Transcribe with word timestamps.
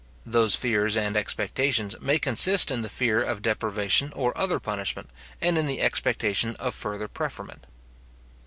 Those 0.25 0.55
fears 0.55 0.97
and 0.97 1.15
expectations 1.15 1.95
may 2.01 2.17
consist 2.17 2.71
in 2.71 2.81
the 2.81 2.89
fear 2.89 3.21
of 3.21 3.43
deprivation 3.43 4.11
or 4.13 4.35
other 4.35 4.59
punishment, 4.59 5.11
and 5.39 5.59
in 5.59 5.67
the 5.67 5.79
expectation 5.79 6.55
of 6.55 6.73
further 6.73 7.07
preferment. 7.07 7.67